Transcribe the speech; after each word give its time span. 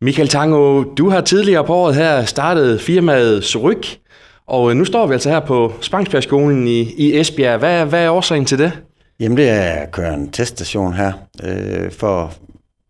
Michael 0.00 0.28
Tango, 0.28 0.82
du 0.82 1.10
har 1.10 1.20
tidligere 1.20 1.64
på 1.64 1.74
året 1.74 1.94
her 1.94 2.24
startet 2.24 2.80
firmaet 2.80 3.44
Suryk, 3.44 3.98
og 4.46 4.70
øh, 4.70 4.76
nu 4.76 4.84
står 4.84 5.06
vi 5.06 5.12
altså 5.12 5.30
her 5.30 5.40
på 5.40 5.72
Spangsbjergskolen 5.80 6.68
i, 6.68 6.80
i 6.80 7.18
Esbjerg. 7.20 7.58
Hvad, 7.58 7.86
hvad 7.86 8.04
er 8.04 8.10
årsagen 8.10 8.44
til 8.44 8.58
det? 8.58 8.72
Jamen 9.20 9.38
det 9.38 9.48
er 9.48 9.70
at 9.70 9.92
køre 9.92 10.14
en 10.14 10.30
teststation 10.30 10.92
her 10.92 11.12
øh, 11.44 11.92
for 11.92 12.32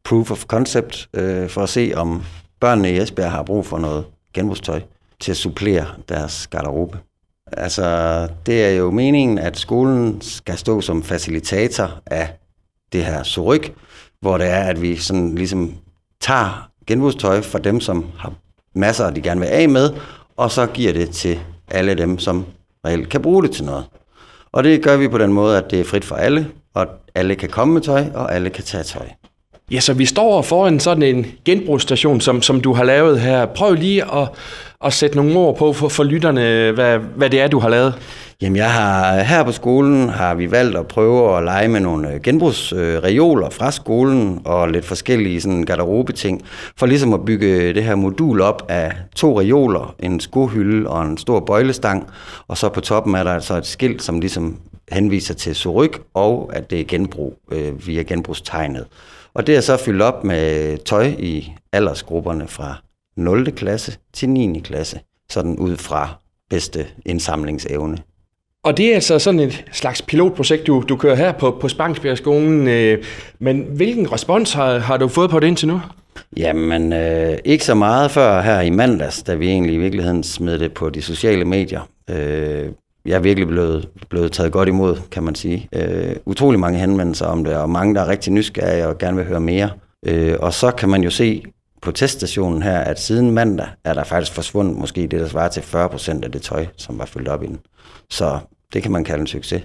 proof 0.05 0.31
of 0.31 0.45
concept, 0.45 1.09
øh, 1.15 1.49
for 1.49 1.63
at 1.63 1.69
se 1.69 1.93
om 1.97 2.23
børnene 2.61 2.91
i 2.91 2.99
Esbjerg 2.99 3.31
har 3.31 3.43
brug 3.43 3.67
for 3.67 3.79
noget 3.79 4.05
genbrugstøj 4.35 4.81
til 5.21 5.31
at 5.31 5.37
supplere 5.37 5.87
deres 6.09 6.47
garderobe. 6.47 6.99
Altså, 7.53 7.83
det 8.47 8.65
er 8.65 8.71
jo 8.71 8.91
meningen, 8.91 9.39
at 9.39 9.59
skolen 9.59 10.21
skal 10.21 10.59
stå 10.59 10.81
som 10.81 11.03
facilitator 11.03 11.91
af 12.07 12.29
det 12.93 13.05
her 13.05 13.23
Suryk, 13.23 13.75
hvor 14.21 14.39
det 14.39 14.47
er, 14.47 14.63
at 14.63 14.83
vi 14.83 14.97
sådan 14.97 15.35
ligesom 15.35 15.75
tager 16.21 16.71
genbrugstøj 16.87 17.41
for 17.41 17.59
dem, 17.59 17.81
som 17.81 18.07
har 18.19 18.33
masser, 18.75 19.11
de 19.11 19.21
gerne 19.23 19.41
vil 19.41 19.47
af 19.47 19.69
med, 19.69 19.91
og 20.37 20.51
så 20.51 20.67
giver 20.67 20.93
det 20.93 21.11
til 21.11 21.41
alle 21.69 21.95
dem, 21.95 22.19
som 22.19 22.45
reelt 22.87 23.09
kan 23.09 23.23
bruge 23.23 23.43
det 23.43 23.51
til 23.51 23.65
noget. 23.65 23.85
Og 24.53 24.65
det 24.65 24.83
gør 24.83 24.97
vi 24.97 25.09
på 25.09 25.19
den 25.19 25.33
måde, 25.33 25.59
at 25.59 25.71
det 25.71 25.81
er 25.81 25.85
frit 25.85 26.05
for 26.05 26.17
alle, 26.17 26.51
og 26.75 26.87
alle 27.15 27.35
kan 27.35 27.49
komme 27.49 27.75
med 27.75 27.83
tøj, 27.83 28.05
og 28.15 28.35
alle 28.35 28.51
kan 28.51 28.65
tage 28.65 28.85
tøj. 28.85 29.07
Ja, 29.71 29.81
så 29.81 29.93
vi 29.95 30.05
står 30.05 30.43
foran 30.43 30.81
sådan 30.81 31.03
en 31.03 31.27
genbrugsstation, 31.45 32.21
som, 32.21 32.43
som 32.43 32.61
du 32.61 32.73
har 32.73 32.85
lavet 32.85 33.21
her. 33.21 33.47
Prøv 33.47 33.75
lige 33.75 34.05
at, 34.15 34.29
at 34.85 34.93
sætte 34.93 35.17
nogle 35.17 35.37
ord 35.37 35.57
på 35.57 35.73
for, 35.73 35.89
for 35.89 36.05
lytterne, 36.05 36.71
hvad, 36.71 36.99
hvad 36.99 37.31
det 37.31 37.41
er, 37.41 37.49
du 37.49 37.59
har 37.59 37.69
lavet. 37.69 37.95
Jamen, 38.43 38.57
jeg 38.57 38.73
har, 38.73 39.23
her 39.23 39.45
på 39.45 39.53
skolen 39.53 40.09
har 40.09 40.35
vi 40.35 40.51
valgt 40.51 40.77
at 40.77 40.87
prøve 40.87 41.37
at 41.37 41.45
lege 41.45 41.69
med 41.69 41.81
nogle 41.81 42.13
øh, 42.13 42.21
genbrugsreoler 42.21 43.51
fra 43.51 43.71
skolen 43.71 44.41
og 44.45 44.69
lidt 44.69 44.85
forskellige 44.85 45.41
sådan 45.41 45.63
garderobeting, 45.63 46.43
for 46.77 46.87
ligesom 46.87 47.15
at 47.15 47.25
bygge 47.25 47.75
det 47.75 47.85
her 47.85 47.95
modul 47.95 48.41
op 48.41 48.67
af 48.69 48.93
to 49.15 49.41
reoler, 49.41 49.95
en 49.99 50.21
skohylde 50.21 50.89
og 50.89 51.03
en 51.03 51.19
stor 51.19 51.41
bøjlestang, 51.41 52.07
og 52.49 52.59
så 52.59 52.69
på 52.69 52.81
toppen 52.81 53.15
er 53.15 53.25
der 53.25 53.33
altså 53.33 53.57
et 53.57 53.67
skilt, 53.67 54.03
som 54.03 54.21
ligesom 54.21 54.57
henviser 54.93 55.35
til 55.35 55.55
Suryk, 55.55 56.01
og 56.15 56.51
at 56.53 56.71
det 56.71 56.81
er 56.81 56.85
genbrug 56.85 57.39
øh, 57.53 57.87
via 57.87 58.03
genbrugstegnet. 58.03 58.85
Og 59.37 59.47
det 59.47 59.57
er 59.57 59.61
så 59.61 59.77
fyldt 59.77 60.03
op 60.03 60.25
med 60.25 60.79
tøj 60.79 61.07
i 61.19 61.53
aldersgrupperne 61.73 62.49
fra 62.49 62.75
0. 63.17 63.53
klasse 63.53 63.97
til 64.13 64.29
9. 64.29 64.61
klasse, 64.65 65.01
sådan 65.31 65.57
ud 65.59 65.77
fra 65.77 66.09
bedste 66.51 66.87
indsamlingsevne. 67.07 67.99
Og 68.65 68.77
det 68.77 68.91
er 68.91 68.95
altså 68.95 69.19
sådan 69.19 69.41
et 69.41 69.65
slags 69.73 70.03
pilotprojekt, 70.03 70.67
du, 70.67 70.85
du 70.89 70.97
kører 70.97 71.15
her 71.15 71.33
på, 71.33 71.59
på 71.61 71.69
Spangsbjergskolen. 71.69 72.69
Øh, 72.69 73.05
men 73.39 73.67
hvilken 73.71 74.13
respons 74.13 74.53
har, 74.53 74.79
har 74.79 74.97
du 74.97 75.09
fået 75.09 75.31
på 75.31 75.41
det 75.41 75.47
indtil 75.47 75.69
nu? 75.69 75.81
Jamen, 76.37 76.93
øh, 76.93 77.39
ikke 77.45 77.65
så 77.65 77.75
meget 77.75 78.11
før 78.11 78.41
her 78.43 78.61
i 78.61 78.71
mandags, 78.71 79.23
da 79.23 79.35
vi 79.35 79.49
egentlig 79.49 79.75
i 79.75 79.79
virkeligheden 79.79 80.23
smed 80.23 80.59
det 80.59 80.73
på 80.73 80.91
de 80.91 81.03
sociale 81.03 81.45
medier. 81.45 81.89
Øh, 82.11 82.69
jeg 83.07 83.15
er 83.15 83.21
virkelig 83.21 83.49
blevet, 83.49 83.89
blevet 84.09 84.33
taget 84.33 84.53
godt 84.53 84.69
imod, 84.69 84.97
kan 85.11 85.23
man 85.23 85.35
sige. 85.35 85.69
Øh, 85.73 86.17
utrolig 86.27 86.61
mange 86.61 86.79
henvendelser 86.79 87.27
om 87.27 87.45
det, 87.45 87.57
og 87.57 87.71
mange, 87.71 87.95
der 87.95 88.01
er 88.01 88.09
rigtig 88.09 88.33
nysgerrige 88.33 88.87
og 88.89 88.99
gerne 88.99 89.17
vil 89.17 89.27
høre 89.27 89.41
mere. 89.41 89.71
Øh, 90.07 90.37
og 90.41 90.53
så 90.53 90.71
kan 90.71 90.89
man 90.89 91.03
jo 91.03 91.11
se 91.11 91.43
på 91.83 91.93
teststationen 91.93 92.63
her, 92.63 92.79
at 92.79 93.01
siden 93.01 93.31
mandag 93.31 93.67
er 93.85 93.95
der 93.95 94.05
faktisk 94.05 94.33
forsvundet 94.33 94.77
måske 94.77 95.01
det, 95.01 95.21
der 95.21 95.29
svarer 95.29 95.49
til 95.49 95.61
40% 95.61 96.25
af 96.25 96.33
det 96.33 96.43
tøj, 96.43 96.67
som 96.77 96.99
var 96.99 97.05
fyldt 97.05 97.29
op 97.29 97.43
i 97.43 97.47
den. 97.47 97.59
Så 98.11 98.39
det 98.73 98.83
kan 98.83 98.93
man 98.93 99.05
kalde 99.05 99.21
en 99.21 99.27
succes. 99.27 99.63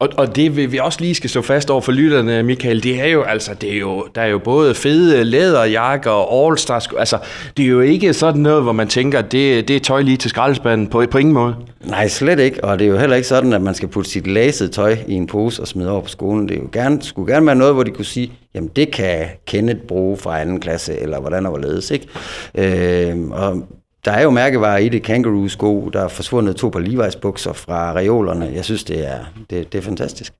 Og, 0.00 0.08
og 0.16 0.36
det 0.36 0.56
vi, 0.56 0.66
vi 0.66 0.78
også 0.78 1.00
lige 1.00 1.14
skal 1.14 1.30
stå 1.30 1.42
fast 1.42 1.70
over 1.70 1.80
for 1.80 1.92
lytterne, 1.92 2.42
Michael, 2.42 2.82
det 2.82 3.00
er 3.00 3.06
jo, 3.06 3.22
altså, 3.22 3.54
det 3.54 3.74
er 3.74 3.78
jo, 3.78 4.06
der 4.14 4.20
er 4.20 4.26
jo 4.26 4.38
både 4.38 4.74
fede 4.74 5.24
læderjakker 5.24 6.10
og 6.10 6.46
all-stars, 6.46 6.88
altså, 6.98 7.18
det 7.56 7.64
er 7.64 7.68
jo 7.68 7.80
ikke 7.80 8.14
sådan 8.14 8.40
noget, 8.40 8.62
hvor 8.62 8.72
man 8.72 8.88
tænker, 8.88 9.22
det, 9.22 9.68
det 9.68 9.76
er 9.76 9.80
tøj 9.80 10.02
lige 10.02 10.16
til 10.16 10.30
skraldespanden, 10.30 10.86
på, 10.86 11.04
på 11.10 11.18
ingen 11.18 11.34
måde. 11.34 11.54
Nej, 11.84 12.08
slet 12.08 12.40
ikke, 12.40 12.64
og 12.64 12.78
det 12.78 12.84
er 12.84 12.90
jo 12.90 12.98
heller 12.98 13.16
ikke 13.16 13.28
sådan, 13.28 13.52
at 13.52 13.62
man 13.62 13.74
skal 13.74 13.88
putte 13.88 14.10
sit 14.10 14.26
lasede 14.26 14.70
tøj 14.70 14.96
i 15.08 15.14
en 15.14 15.26
pose 15.26 15.62
og 15.62 15.68
smide 15.68 15.90
over 15.90 16.00
på 16.00 16.08
skolen. 16.08 16.48
Det 16.48 16.56
er 16.56 16.60
jo 16.60 16.68
gerne, 16.72 17.02
skulle 17.02 17.32
gerne 17.32 17.46
være 17.46 17.56
noget, 17.56 17.74
hvor 17.74 17.82
de 17.82 17.90
kunne 17.90 18.04
sige, 18.04 18.32
jamen 18.54 18.70
det 18.76 18.90
kan 18.90 19.26
Kenneth 19.46 19.80
bruge 19.80 20.16
fra 20.16 20.40
anden 20.40 20.60
klasse, 20.60 21.00
eller 21.00 21.20
hvordan 21.20 21.46
og 21.46 21.52
hvorledes, 21.52 21.90
ikke? 21.90 22.06
Øh, 22.54 23.30
og 23.30 23.62
der 24.04 24.12
er 24.12 24.22
jo 24.22 24.30
mærkevarer 24.30 24.78
i 24.78 24.88
det, 24.88 25.02
kangaroo-sko, 25.02 25.90
der 25.92 26.04
er 26.04 26.08
forsvundet 26.08 26.56
to 26.56 26.68
par 26.68 26.80
Levi's 26.80 27.18
bukser 27.20 27.52
fra 27.52 27.92
reolerne. 27.92 28.50
Jeg 28.54 28.64
synes, 28.64 28.84
det 28.84 29.08
er, 29.08 29.18
det, 29.50 29.72
det 29.72 29.78
er 29.78 29.82
fantastisk. 29.82 30.32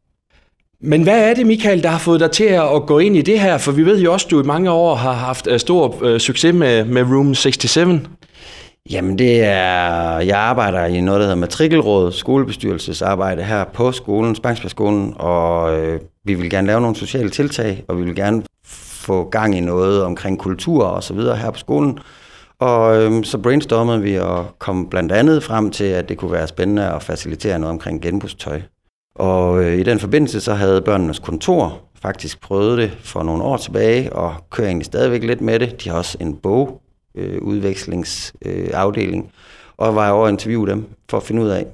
Men 0.83 1.03
hvad 1.03 1.31
er 1.31 1.35
det, 1.35 1.47
Michael, 1.47 1.83
der 1.83 1.89
har 1.89 1.99
fået 1.99 2.21
dig 2.21 2.31
til 2.31 2.45
at 2.45 2.87
gå 2.87 2.99
ind 2.99 3.17
i 3.17 3.23
det 3.23 3.41
her? 3.41 3.59
For 3.59 3.73
vi 3.73 3.83
ved 3.83 4.01
jo 4.01 4.13
også, 4.13 4.27
at 4.27 4.31
du 4.31 4.43
i 4.43 4.47
mange 4.47 4.71
år 4.71 4.95
har 4.95 5.13
haft 5.13 5.47
øh, 5.47 5.61
stor 5.61 6.03
uh, 6.03 6.19
succes 6.19 6.55
med, 6.55 6.85
med 6.85 7.03
Room 7.03 7.35
67. 7.35 8.01
Jamen 8.91 9.19
det 9.19 9.45
er, 9.45 10.19
jeg 10.19 10.39
arbejder 10.39 10.85
i 10.85 11.01
noget, 11.01 11.19
der 11.19 11.27
hedder 11.27 11.41
matrikelråd, 11.41 12.13
skolebestyrelsesarbejde 12.13 13.43
her 13.43 13.65
på 13.65 13.93
skolen, 13.93 14.35
Spangsbergskolen, 14.35 15.15
og 15.19 15.79
øh, 15.79 16.01
vi 16.25 16.35
vil 16.35 16.51
gerne 16.51 16.67
lave 16.67 16.81
nogle 16.81 16.97
sociale 16.97 17.31
tiltag, 17.31 17.85
og 17.89 17.99
vi 17.99 18.03
vil 18.03 18.15
gerne 18.15 18.43
få 18.65 19.29
gang 19.29 19.57
i 19.57 19.61
noget 19.61 20.03
omkring 20.03 20.39
kultur 20.39 20.85
og 20.85 21.03
så 21.03 21.15
videre 21.15 21.37
her 21.37 21.51
på 21.51 21.59
skolen. 21.59 21.99
Og 22.61 23.03
øhm, 23.03 23.25
så 23.25 23.39
brainstormede 23.39 24.03
vi 24.03 24.19
og 24.19 24.47
kom 24.59 24.89
blandt 24.89 25.13
andet 25.13 25.43
frem 25.43 25.71
til, 25.71 25.85
at 25.85 26.09
det 26.09 26.19
kunne 26.19 26.33
være 26.33 26.49
spændende 26.49 26.91
at 26.91 27.03
facilitere 27.03 27.59
noget 27.59 27.73
omkring 27.73 28.03
genbrugstøj. 28.03 28.61
Og 29.15 29.65
øh, 29.65 29.79
i 29.79 29.83
den 29.83 29.99
forbindelse 29.99 30.41
så 30.41 30.55
havde 30.55 30.83
børnenes 30.83 31.19
kontor 31.19 31.81
faktisk 32.03 32.41
prøvet 32.41 32.79
det 32.79 32.91
for 32.91 33.23
nogle 33.23 33.43
år 33.43 33.57
tilbage, 33.57 34.13
og 34.13 34.35
kører 34.51 34.69
egentlig 34.69 34.87
stadigvæk 34.87 35.25
lidt 35.25 35.41
med 35.41 35.59
det. 35.59 35.85
De 35.85 35.89
har 35.89 35.97
også 35.97 36.19
en 36.21 36.37
bogudvekslingsafdeling, 36.37 39.25
øh, 39.25 39.29
øh 39.29 39.35
og 39.77 39.95
var 39.95 40.11
over 40.11 40.27
at 40.27 40.33
interviewe 40.33 40.67
dem 40.67 40.85
for 41.11 41.17
at 41.17 41.23
finde 41.23 41.43
ud 41.43 41.49
af, 41.49 41.67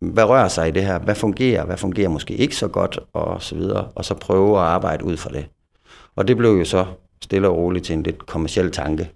hvad 0.00 0.24
rører 0.24 0.48
sig 0.48 0.68
i 0.68 0.70
det 0.70 0.84
her, 0.84 0.98
hvad 0.98 1.14
fungerer, 1.14 1.64
hvad 1.64 1.76
fungerer 1.76 2.08
måske 2.08 2.34
ikke 2.34 2.56
så 2.56 2.68
godt, 2.68 2.98
og 3.12 3.42
så 3.42 3.54
videre, 3.54 3.88
og 3.94 4.04
så 4.04 4.14
prøve 4.14 4.58
at 4.58 4.64
arbejde 4.64 5.04
ud 5.04 5.16
fra 5.16 5.30
det. 5.30 5.46
Og 6.16 6.28
det 6.28 6.36
blev 6.36 6.50
jo 6.50 6.64
så 6.64 6.86
stille 7.22 7.48
og 7.48 7.56
roligt 7.56 7.84
til 7.84 7.92
en 7.92 8.02
lidt 8.02 8.26
kommersiel 8.26 8.70
tanke, 8.70 9.10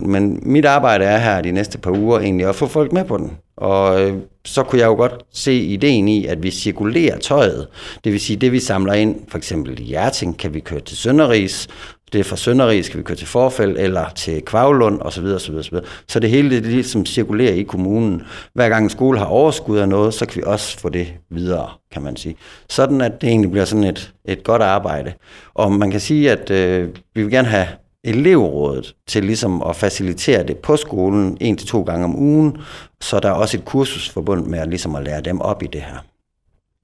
men 0.00 0.40
mit 0.42 0.64
arbejde 0.64 1.04
er 1.04 1.18
her 1.18 1.40
de 1.40 1.52
næste 1.52 1.78
par 1.78 1.90
uger 1.90 2.20
egentlig 2.20 2.46
at 2.46 2.54
få 2.54 2.66
folk 2.66 2.92
med 2.92 3.04
på 3.04 3.16
den. 3.16 3.32
Og 3.56 4.02
øh, 4.02 4.14
så 4.44 4.62
kunne 4.62 4.80
jeg 4.80 4.86
jo 4.86 4.94
godt 4.94 5.24
se 5.32 5.54
ideen 5.54 6.08
i, 6.08 6.26
at 6.26 6.42
vi 6.42 6.50
cirkulerer 6.50 7.18
tøjet. 7.18 7.66
Det 8.04 8.12
vil 8.12 8.20
sige, 8.20 8.36
det 8.36 8.52
vi 8.52 8.60
samler 8.60 8.92
ind, 8.92 9.20
for 9.28 9.38
eksempel 9.38 9.80
i 9.80 9.82
Hjerting, 9.82 10.38
kan 10.38 10.54
vi 10.54 10.60
køre 10.60 10.80
til 10.80 10.96
Sønderris, 10.96 11.68
det 12.14 12.20
er 12.20 12.24
fra 12.24 12.36
Sønderris, 12.36 12.88
kan 12.88 12.98
vi 12.98 13.02
køre 13.02 13.16
til 13.16 13.26
Forfæld 13.26 13.76
eller 13.78 14.10
til 14.16 14.42
Kvavlund 14.42 15.00
osv. 15.02 15.24
osv., 15.24 15.54
osv. 15.54 15.78
Så 16.08 16.20
det 16.20 16.30
hele 16.30 16.50
det 16.50 16.62
ligesom 16.66 17.06
cirkulerer 17.06 17.52
i 17.52 17.62
kommunen. 17.62 18.22
Hver 18.54 18.68
gang 18.68 18.84
en 18.84 18.90
skole 18.90 19.18
har 19.18 19.26
overskud 19.26 19.78
af 19.78 19.88
noget, 19.88 20.14
så 20.14 20.26
kan 20.26 20.36
vi 20.36 20.42
også 20.46 20.78
få 20.78 20.88
det 20.88 21.06
videre, 21.30 21.68
kan 21.92 22.02
man 22.02 22.16
sige. 22.16 22.36
Sådan 22.68 23.00
at 23.00 23.12
det 23.20 23.28
egentlig 23.28 23.50
bliver 23.50 23.64
sådan 23.64 23.84
et, 23.84 24.12
et 24.24 24.44
godt 24.44 24.62
arbejde. 24.62 25.12
Og 25.54 25.72
man 25.72 25.90
kan 25.90 26.00
sige, 26.00 26.30
at 26.30 26.50
øh, 26.50 26.88
vi 27.14 27.22
vil 27.22 27.30
gerne 27.30 27.48
have 27.48 27.66
elevrådet 28.04 28.94
til 29.06 29.24
ligesom 29.24 29.62
at 29.62 29.76
facilitere 29.76 30.42
det 30.42 30.56
på 30.56 30.76
skolen 30.76 31.36
en 31.40 31.56
til 31.56 31.68
to 31.68 31.82
gange 31.82 32.04
om 32.04 32.16
ugen, 32.16 32.56
så 33.00 33.20
der 33.20 33.28
er 33.28 33.32
også 33.32 33.56
et 33.56 33.64
kursus 33.64 34.08
forbundet 34.08 34.46
med 34.46 34.58
at, 34.58 34.68
ligesom 34.68 34.94
at 34.94 35.04
lære 35.04 35.20
dem 35.20 35.40
op 35.40 35.62
i 35.62 35.66
det 35.66 35.80
her. 35.80 36.04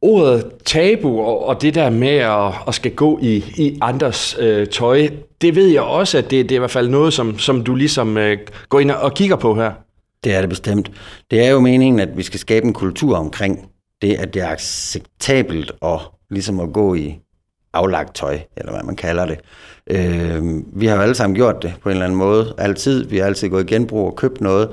Ordet 0.02 0.52
tabu 0.64 1.20
og, 1.20 1.46
og 1.46 1.62
det 1.62 1.74
der 1.74 1.90
med 1.90 2.08
at, 2.16 2.52
at 2.68 2.74
skal 2.74 2.94
gå 2.94 3.18
i, 3.22 3.36
i 3.56 3.78
andres 3.80 4.36
øh, 4.38 4.66
tøj, 4.66 5.08
det 5.40 5.54
ved 5.54 5.66
jeg 5.66 5.82
også, 5.82 6.18
at 6.18 6.30
det, 6.30 6.48
det 6.48 6.52
er 6.52 6.58
i 6.58 6.58
hvert 6.58 6.70
fald 6.70 6.88
noget, 6.88 7.12
som, 7.12 7.38
som 7.38 7.64
du 7.64 7.74
ligesom 7.74 8.16
øh, 8.16 8.38
går 8.68 8.80
ind 8.80 8.90
og 8.90 9.14
kigger 9.14 9.36
på 9.36 9.54
her. 9.54 9.72
Det 10.24 10.34
er 10.34 10.40
det 10.40 10.48
bestemt. 10.48 10.90
Det 11.30 11.46
er 11.46 11.50
jo 11.50 11.60
meningen, 11.60 12.00
at 12.00 12.16
vi 12.16 12.22
skal 12.22 12.40
skabe 12.40 12.66
en 12.66 12.72
kultur 12.72 13.16
omkring 13.16 13.68
det, 14.02 14.14
at 14.14 14.34
det 14.34 14.42
er 14.42 14.48
acceptabelt 14.48 15.72
at, 15.82 15.98
ligesom 16.30 16.60
at 16.60 16.72
gå 16.72 16.94
i 16.94 17.18
aflagt 17.74 18.14
tøj, 18.14 18.38
eller 18.56 18.72
hvad 18.72 18.82
man 18.82 18.96
kalder 18.96 19.26
det. 19.26 19.38
Øh, 19.86 20.42
vi 20.80 20.86
har 20.86 20.96
jo 20.96 21.02
alle 21.02 21.14
sammen 21.14 21.34
gjort 21.34 21.62
det 21.62 21.74
på 21.82 21.88
en 21.88 21.92
eller 21.92 22.04
anden 22.04 22.18
måde, 22.18 22.54
altid. 22.58 23.04
Vi 23.04 23.18
har 23.18 23.26
altid 23.26 23.48
gået 23.48 23.70
i 23.70 23.74
genbrug 23.74 24.06
og 24.06 24.16
købt 24.16 24.40
noget. 24.40 24.68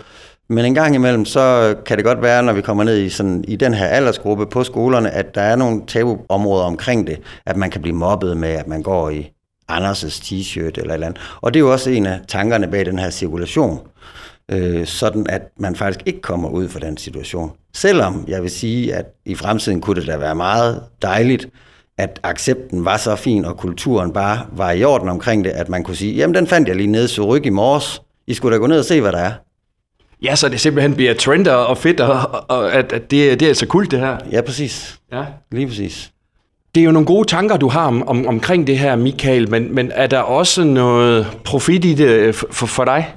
Men 0.50 0.66
en 0.66 0.76
gang 0.76 0.96
imellem, 0.96 1.26
så 1.26 1.76
kan 1.86 1.98
det 1.98 2.06
godt 2.06 2.22
være, 2.22 2.44
når 2.44 2.54
vi 2.54 2.62
kommer 2.62 2.84
ned 2.84 2.98
i, 2.98 3.10
sådan, 3.10 3.46
i 3.48 3.56
den 3.56 3.74
her 3.74 3.86
aldersgruppe 3.86 4.46
på 4.46 4.64
skolerne, 4.64 5.12
at 5.12 5.36
der 5.36 5.42
er 5.42 5.56
nogle 5.56 5.82
tabuområder 5.88 6.66
omkring 6.66 7.08
det, 7.08 7.20
at 7.46 7.58
man 7.58 7.70
kan 7.70 7.82
blive 7.82 7.96
mobbet 7.96 8.38
med, 8.38 8.50
at 8.50 8.68
man 8.68 8.84
går 8.84 9.10
i 9.10 9.32
Anders' 9.72 10.22
t-shirt 10.24 10.60
eller 10.60 10.90
et 10.90 10.94
eller 10.94 11.08
andet. 11.08 11.22
Og 11.42 11.54
det 11.54 11.60
er 11.60 11.64
jo 11.64 11.72
også 11.72 11.90
en 11.90 12.06
af 12.06 12.20
tankerne 12.28 12.68
bag 12.68 12.86
den 12.86 13.00
her 13.00 13.10
cirkulation, 13.10 13.80
øh, 14.52 14.86
sådan 14.86 15.26
at 15.30 15.42
man 15.60 15.76
faktisk 15.76 16.00
ikke 16.06 16.22
kommer 16.22 16.50
ud 16.50 16.70
for 16.70 16.80
den 16.80 16.98
situation. 16.98 17.52
Selvom 17.74 18.26
jeg 18.28 18.42
vil 18.42 18.52
sige, 18.52 18.96
at 18.96 19.06
i 19.26 19.36
fremtiden 19.36 19.82
kunne 19.82 20.02
det 20.02 20.08
da 20.08 20.18
være 20.18 20.36
meget 20.36 20.84
dejligt, 21.02 21.48
at 21.98 22.20
accepten 22.24 22.86
var 22.86 22.98
så 22.98 23.16
fin, 23.16 23.46
og 23.46 23.58
kulturen 23.58 24.14
bare 24.14 24.40
var 24.52 24.72
i 24.72 24.84
orden 24.84 25.10
omkring 25.10 25.44
det, 25.44 25.50
at 25.50 25.70
man 25.70 25.84
kunne 25.84 25.96
sige, 25.96 26.14
jamen 26.16 26.36
den 26.36 26.48
fandt 26.48 26.68
jeg 26.68 26.76
lige 26.76 26.88
nede 26.88 27.06
i 27.06 27.08
Suryk 27.08 27.46
i 27.46 27.50
morges. 27.50 28.02
I 28.28 28.34
skulle 28.34 28.54
da 28.56 28.60
gå 28.60 28.68
ned 28.68 28.80
og 28.80 28.86
se, 28.86 29.02
hvad 29.02 29.12
der 29.12 29.18
er. 29.18 29.32
Ja, 30.24 30.36
så 30.36 30.50
det 30.50 30.60
simpelthen 30.60 30.96
bliver 30.96 31.14
trend 31.14 31.48
og 31.48 31.78
fedt, 31.78 32.00
og, 32.00 32.46
og 32.48 32.74
at, 32.74 32.94
at 32.94 33.12
det, 33.12 33.40
det 33.40 33.42
er 33.42 33.48
altså 33.50 33.66
kult 33.66 33.92
det 33.92 34.00
her. 34.00 34.18
Ja, 34.32 34.42
præcis. 34.42 35.00
Ja. 35.12 35.24
Lige 35.52 35.68
præcis. 35.68 36.12
Det 36.76 36.82
er 36.82 36.86
jo 36.86 36.92
nogle 36.92 37.06
gode 37.06 37.28
tanker, 37.28 37.58
du 37.58 37.68
har 37.68 37.88
om, 37.88 38.08
om, 38.08 38.28
omkring 38.28 38.68
det 38.68 38.80
her, 38.80 38.96
Michael, 38.96 39.50
men, 39.50 39.76
men 39.76 39.92
er 39.96 40.08
der 40.08 40.20
også 40.20 40.64
noget 40.64 41.28
profit 41.44 41.86
i 41.86 41.94
det 41.94 42.36
for, 42.36 42.66
for 42.66 42.86
dig? 42.86 43.14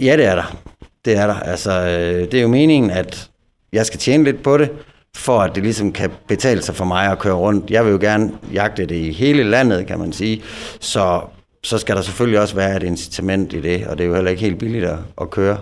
Ja, 0.00 0.16
det 0.16 0.24
er 0.24 0.34
der. 0.34 0.56
Det 1.04 1.16
er 1.16 1.26
der. 1.26 1.34
Altså, 1.34 1.70
øh, 1.70 2.30
det 2.30 2.34
er 2.34 2.42
jo 2.42 2.48
meningen, 2.48 2.90
at 2.90 3.30
jeg 3.72 3.86
skal 3.86 4.00
tjene 4.00 4.24
lidt 4.24 4.42
på 4.42 4.58
det, 4.58 4.70
for 5.16 5.40
at 5.40 5.54
det 5.54 5.62
ligesom 5.62 5.92
kan 5.92 6.10
betale 6.28 6.62
sig 6.62 6.74
for 6.74 6.84
mig 6.84 7.12
at 7.12 7.18
køre 7.18 7.34
rundt. 7.34 7.70
Jeg 7.70 7.84
vil 7.84 7.92
jo 7.92 7.98
gerne 8.00 8.32
jagte 8.52 8.86
det 8.86 8.96
i 8.96 9.12
hele 9.12 9.44
landet, 9.44 9.86
kan 9.86 9.98
man 9.98 10.12
sige. 10.12 10.42
Så, 10.80 11.20
så 11.62 11.78
skal 11.78 11.96
der 11.96 12.02
selvfølgelig 12.02 12.40
også 12.40 12.54
være 12.54 12.76
et 12.76 12.82
incitament 12.82 13.52
i 13.52 13.60
det, 13.60 13.86
og 13.86 13.98
det 13.98 14.04
er 14.04 14.08
jo 14.08 14.14
heller 14.14 14.30
ikke 14.30 14.42
helt 14.42 14.58
billigt 14.58 14.84
at, 14.84 14.98
at 15.20 15.30
køre 15.30 15.58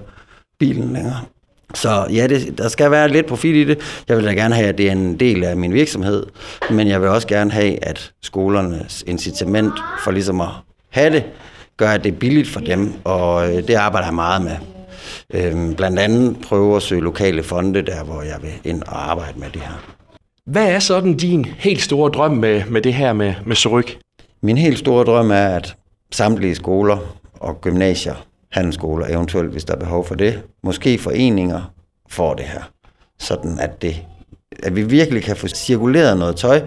bilen 0.58 0.93
længere. 0.93 1.20
Så 1.75 2.06
ja, 2.12 2.26
det, 2.26 2.58
der 2.58 2.69
skal 2.69 2.90
være 2.90 3.08
lidt 3.08 3.26
profit 3.26 3.56
i 3.56 3.64
det. 3.64 4.02
Jeg 4.08 4.16
vil 4.16 4.25
da 4.25 4.32
gerne 4.32 4.54
have, 4.54 4.69
at 4.69 4.78
det 4.78 4.88
er 4.88 4.93
en 4.93 5.20
del 5.20 5.44
af 5.44 5.56
min 5.56 5.72
virksomhed, 5.72 6.26
men 6.70 6.88
jeg 6.88 7.00
vil 7.00 7.08
også 7.08 7.28
gerne 7.28 7.50
have, 7.50 7.84
at 7.84 8.12
skolernes 8.22 9.05
incitament 9.06 9.72
for 10.05 10.10
ligesom 10.10 10.40
at 10.40 10.48
have 10.90 11.10
det, 11.10 11.25
gør, 11.76 11.90
at 11.90 12.05
det 12.05 12.12
er 12.12 12.16
billigt 12.16 12.48
for 12.48 12.60
dem, 12.60 12.93
og 13.05 13.50
øh, 13.50 13.69
det 13.69 13.75
arbejder 13.75 14.06
jeg 14.06 14.14
meget 14.14 14.43
med. 14.43 14.56
Øhm, 15.34 15.75
blandt 15.75 15.99
andet 15.99 16.37
prøve 16.44 16.76
at 16.76 16.82
søge 16.82 17.00
lokale 17.00 17.43
fonde, 17.43 17.82
der 17.82 18.04
hvor 18.04 18.22
jeg 18.22 18.37
vil 18.43 18.52
ind 18.64 18.82
og 18.82 19.10
arbejde 19.10 19.38
med 19.38 19.50
det 19.50 19.62
her. 19.62 19.93
Hvad 20.46 20.69
er 20.69 20.78
sådan 20.78 21.16
din 21.16 21.44
helt 21.44 21.82
store 21.82 22.10
drøm 22.10 22.31
med, 22.31 22.62
med 22.64 22.82
det 22.82 22.94
her 22.94 23.12
med, 23.12 23.34
med 23.46 23.56
Suryk? 23.56 23.99
Min 24.43 24.58
helt 24.58 24.78
store 24.78 25.04
drøm 25.04 25.31
er, 25.31 25.49
at 25.49 25.76
samtlige 26.12 26.54
skoler 26.54 26.99
og 27.34 27.60
gymnasier, 27.60 28.14
handelsskoler 28.52 29.06
eventuelt, 29.06 29.50
hvis 29.50 29.64
der 29.64 29.75
er 29.75 29.78
behov 29.78 30.06
for 30.06 30.14
det, 30.14 30.43
måske 30.62 30.99
foreninger, 30.99 31.72
får 32.08 32.34
det 32.34 32.44
her. 32.44 32.70
Sådan 33.19 33.58
at, 33.58 33.82
det, 33.82 34.06
at 34.62 34.76
vi 34.76 34.82
virkelig 34.82 35.22
kan 35.22 35.37
få 35.37 35.48
cirkuleret 35.48 36.19
noget 36.19 36.37
tøj, 36.37 36.62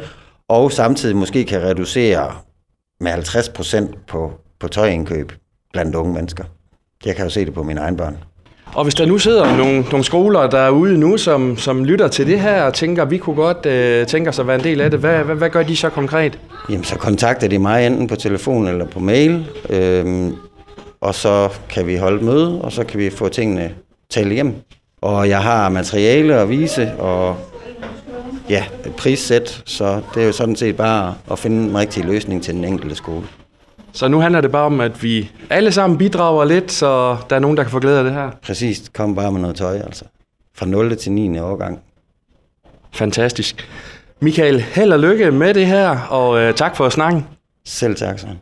og 0.47 0.71
samtidig 0.71 1.15
måske 1.15 1.43
kan 1.43 1.61
reducere 1.61 2.35
med 2.99 3.11
50 3.11 3.49
procent 3.49 4.07
på, 4.07 4.31
på 4.59 4.67
tøjindkøb 4.67 5.31
blandt 5.73 5.95
unge 5.95 6.13
mennesker. 6.13 6.43
Jeg 7.05 7.15
kan 7.15 7.25
jo 7.25 7.29
se 7.29 7.45
det 7.45 7.53
på 7.53 7.63
mine 7.63 7.81
egne 7.81 7.97
børn. 7.97 8.17
Og 8.73 8.83
hvis 8.83 8.95
der 8.95 9.05
nu 9.05 9.17
sidder 9.17 9.57
nogle, 9.57 9.81
nogle 9.81 10.03
skoler 10.03 10.49
derude 10.49 10.97
nu, 10.97 11.17
som, 11.17 11.57
som 11.57 11.83
lytter 11.83 12.07
til 12.07 12.27
det 12.27 12.39
her 12.39 12.63
og 12.63 12.73
tænker, 12.73 13.03
at 13.03 13.11
vi 13.11 13.17
kunne 13.17 13.35
godt 13.35 13.65
øh, 13.65 14.07
tænke 14.07 14.29
os 14.29 14.39
at 14.39 14.47
være 14.47 14.55
en 14.55 14.63
del 14.63 14.81
af 14.81 14.91
det, 14.91 14.99
hvad, 14.99 15.17
hvad, 15.17 15.35
hvad 15.35 15.49
gør 15.49 15.63
de 15.63 15.75
så 15.75 15.89
konkret? 15.89 16.39
Jamen, 16.69 16.83
så 16.83 16.95
kontakter 16.95 17.47
de 17.47 17.59
mig 17.59 17.87
enten 17.87 18.07
på 18.07 18.15
telefon 18.15 18.67
eller 18.67 18.85
på 18.85 18.99
mail, 18.99 19.47
øhm, 19.69 20.35
og 21.01 21.15
så 21.15 21.49
kan 21.69 21.87
vi 21.87 21.95
holde 21.95 22.17
et 22.17 22.23
møde, 22.23 22.61
og 22.61 22.71
så 22.71 22.83
kan 22.83 22.99
vi 22.99 23.09
få 23.09 23.29
tingene 23.29 23.71
talt 24.09 24.33
hjem. 24.33 24.53
Og 25.01 25.29
jeg 25.29 25.43
har 25.43 25.69
materiale 25.69 26.35
at 26.35 26.49
vise, 26.49 26.91
og 26.99 27.37
ja, 28.49 28.63
et 28.85 28.95
prissæt, 28.95 29.63
så 29.65 30.01
det 30.15 30.23
er 30.23 30.27
jo 30.27 30.31
sådan 30.31 30.55
set 30.55 30.77
bare 30.77 31.15
at 31.31 31.39
finde 31.39 31.69
en 31.69 31.77
rigtig 31.77 32.05
løsning 32.05 32.43
til 32.43 32.53
den 32.53 32.65
enkelte 32.65 32.95
skole. 32.95 33.23
Så 33.95 34.07
nu 34.07 34.19
handler 34.19 34.41
det 34.41 34.51
bare 34.51 34.65
om, 34.65 34.79
at 34.81 35.03
vi 35.03 35.31
alle 35.49 35.71
sammen 35.71 35.97
bidrager 35.97 36.45
lidt, 36.45 36.71
så 36.71 37.17
der 37.29 37.35
er 37.35 37.39
nogen, 37.39 37.57
der 37.57 37.63
kan 37.63 37.71
få 37.71 37.79
glæde 37.79 37.97
af 37.97 38.03
det 38.03 38.13
her. 38.13 38.31
Præcis, 38.41 38.91
kom 38.93 39.15
bare 39.15 39.31
med 39.31 39.41
noget 39.41 39.55
tøj, 39.55 39.77
altså. 39.77 40.05
Fra 40.55 40.65
0. 40.65 40.97
til 40.97 41.11
9. 41.11 41.39
årgang. 41.39 41.79
Fantastisk. 42.93 43.69
Michael, 44.21 44.61
held 44.61 44.93
og 44.93 44.99
lykke 44.99 45.31
med 45.31 45.53
det 45.53 45.65
her, 45.65 45.99
og 45.99 46.39
øh, 46.39 46.53
tak 46.53 46.75
for 46.75 46.89
snakken. 46.89 47.27
Selv 47.65 47.95
tak, 47.95 48.19
Søren. 48.19 48.41